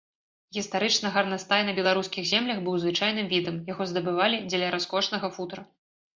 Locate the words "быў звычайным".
2.65-3.29